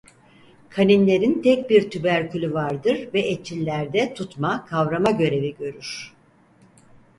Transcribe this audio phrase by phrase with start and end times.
[0.69, 6.13] Kaninlerin tek bir tüberkülü vardır ve etçillerde tutma-kavrama görevi görür.